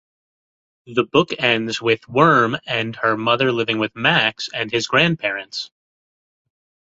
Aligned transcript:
The 0.87 1.03
book 1.03 1.29
ends 1.37 1.79
with 1.79 2.09
Worm 2.09 2.57
and 2.65 2.95
her 2.95 3.15
mother 3.15 3.51
living 3.51 3.77
with 3.77 3.95
Max 3.95 4.49
and 4.51 4.71
his 4.71 4.87
grandparents. 4.87 5.69